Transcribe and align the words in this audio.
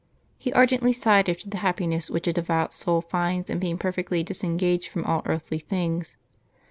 He 0.39 0.51
ardently 0.53 0.93
sighed 0.93 1.29
after 1.29 1.47
the 1.47 1.57
happiness 1.57 2.09
which 2.09 2.25
a 2.25 2.33
devout 2.33 2.73
soul 2.73 3.01
finds 3.01 3.51
in 3.51 3.59
being 3.59 3.77
perfectly 3.77 4.23
disengaged 4.23 4.87
from 4.87 5.03
all 5.03 5.21
earthly 5.27 5.59
things. 5.59 6.17